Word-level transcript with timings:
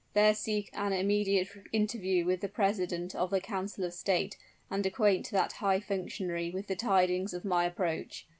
There 0.15 0.33
seek 0.33 0.71
an 0.73 0.93
immediate 0.93 1.49
interview 1.71 2.25
with 2.25 2.41
the 2.41 2.47
president 2.47 3.13
of 3.13 3.29
the 3.29 3.39
council 3.39 3.83
of 3.83 3.93
state, 3.93 4.35
and 4.67 4.83
acquaint 4.83 5.29
that 5.29 5.51
high 5.51 5.79
functionary 5.79 6.49
with 6.49 6.65
the 6.65 6.75
tidings 6.75 7.35
of 7.35 7.45
my 7.45 7.65
approach. 7.65 8.25